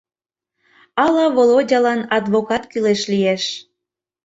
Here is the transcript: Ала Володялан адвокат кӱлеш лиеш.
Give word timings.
Ала 1.03 1.25
Володялан 1.35 2.01
адвокат 2.17 2.63
кӱлеш 2.71 3.01
лиеш. 3.11 3.43